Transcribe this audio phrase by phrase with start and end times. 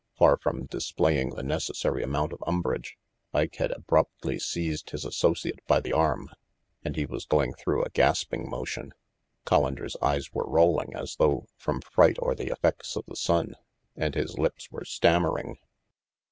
[0.17, 2.97] Far from displaying the necessary amount of umbrage,
[3.35, 6.29] Ike had abruptly seized his associate by the arm
[6.83, 8.93] and he was going through a gasping motion.
[9.45, 13.53] Collander's eyes were rolling, as though from fright or the effects of the sun,
[13.95, 15.59] and his lips were stammering.